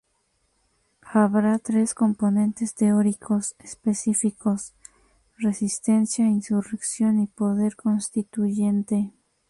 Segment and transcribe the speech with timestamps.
[1.03, 4.73] Habrá tres componentes teóricos específicos;
[5.37, 9.13] "resistencia", "insurrección" y "poder constituyente.